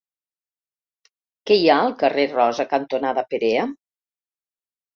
Què 1.51 1.57
hi 1.59 1.67
ha 1.67 1.75
al 1.83 1.93
carrer 2.01 2.27
Rosa 2.33 2.67
cantonada 2.73 3.27
Perea? 3.37 3.69